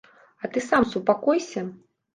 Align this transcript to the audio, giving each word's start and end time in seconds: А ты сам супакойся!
А 0.47 0.51
ты 0.55 0.63
сам 0.69 0.89
супакойся! 0.95 1.69